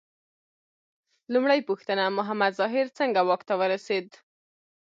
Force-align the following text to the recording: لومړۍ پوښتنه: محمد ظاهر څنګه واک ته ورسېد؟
لومړۍ 1.33 1.59
پوښتنه: 1.69 2.03
محمد 2.17 2.51
ظاهر 2.59 2.85
څنګه 2.99 3.19
واک 3.27 3.41
ته 3.49 3.53
ورسېد؟ 3.61 4.07